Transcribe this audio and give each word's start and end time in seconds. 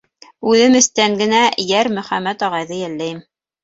Үҙем 0.53 0.77
эстән 0.79 1.19
генә 1.21 1.43
Йәр 1.67 1.93
мөхәмәт 2.01 2.51
ағайҙы 2.53 2.85
йәлләйем. 2.85 3.27